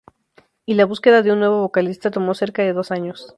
Y 0.65 0.73
la 0.73 0.85
búsqueda 0.85 1.21
de 1.21 1.31
un 1.31 1.37
nuevo 1.37 1.61
vocalista 1.61 2.09
tomó 2.09 2.33
cerca 2.33 2.63
de 2.63 2.73
dos 2.73 2.89
años. 2.89 3.27